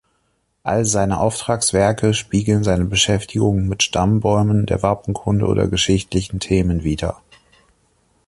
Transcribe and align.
All 0.63 0.83
seine 0.83 1.19
Auftragswerke 1.19 2.15
spiegeln 2.15 2.63
seine 2.63 2.85
Beschäftigung 2.85 3.67
mit 3.67 3.83
Stammbäumen, 3.83 4.65
der 4.65 4.81
Wappenkunde 4.81 5.45
oder 5.45 5.67
geschichtlichen 5.67 6.39
Themen 6.39 6.83
wieder. 6.83 7.21